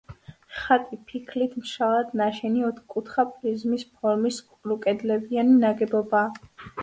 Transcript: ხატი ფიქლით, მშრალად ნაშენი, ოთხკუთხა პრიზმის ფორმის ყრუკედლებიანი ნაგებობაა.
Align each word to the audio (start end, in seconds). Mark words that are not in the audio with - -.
ხატი 0.59 0.97
ფიქლით, 1.09 1.51
მშრალად 1.63 2.15
ნაშენი, 2.21 2.63
ოთხკუთხა 2.69 3.25
პრიზმის 3.35 3.85
ფორმის 3.99 4.41
ყრუკედლებიანი 4.55 5.55
ნაგებობაა. 5.67 6.69